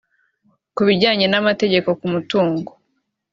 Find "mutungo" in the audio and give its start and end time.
2.13-2.71